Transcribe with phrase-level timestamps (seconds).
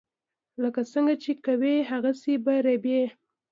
[0.61, 3.01] لکه څنګه چې کوې هغسې به ریبې.